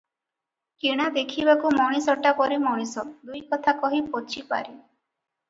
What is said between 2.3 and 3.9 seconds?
ପରି ମଣିଷ, ଦୁଇ କଥା